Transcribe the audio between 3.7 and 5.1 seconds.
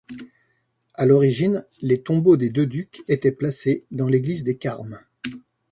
dans l'église des Carmes.